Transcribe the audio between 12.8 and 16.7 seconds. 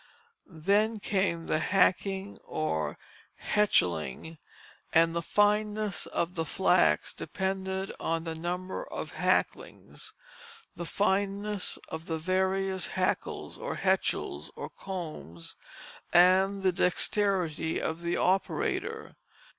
hackles or hetchels or combs, and